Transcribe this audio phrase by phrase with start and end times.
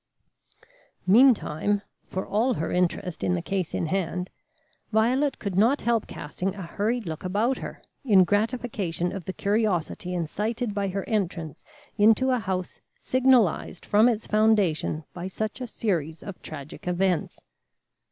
[1.05, 4.31] Meantime for all her interest in the case in hand,
[4.91, 10.15] Violet could not help casting a hurried look about her, in gratification of the curiosity
[10.15, 11.63] incited by her entrance
[11.99, 17.39] into a house signalized from its foundation by such a series of tragic events.